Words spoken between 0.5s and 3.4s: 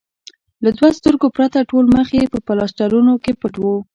له دوو سترګو پرته ټول مخ یې په پلاسټرونو کې